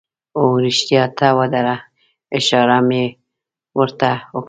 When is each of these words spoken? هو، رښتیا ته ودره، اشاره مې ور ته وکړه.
هو، 0.35 0.45
رښتیا 0.65 1.03
ته 1.17 1.27
ودره، 1.37 1.75
اشاره 2.37 2.79
مې 2.87 3.03
ور 3.77 3.89
ته 3.99 4.09
وکړه. 4.35 4.39